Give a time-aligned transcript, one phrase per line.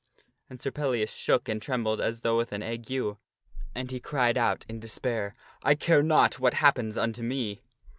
[0.49, 2.89] And Sir Pellias shook and trembled as though with an ague,
[3.75, 7.61] and he cried out in great despair, "I care not what happens unto me!"